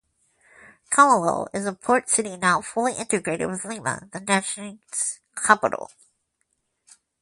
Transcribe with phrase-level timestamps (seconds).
[0.89, 5.91] Callao is the port city now fully integrated with Lima, the nation's capital.